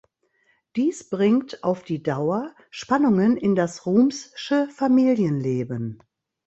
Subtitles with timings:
[0.77, 6.01] Dies bringt auf die Dauer Spannungen in das Rums‘sche Familienleben.